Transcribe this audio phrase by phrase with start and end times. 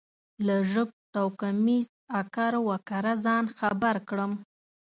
[0.45, 1.85] له ژبتوکمیز
[2.21, 4.31] اکر و کره ځان خبر کړم.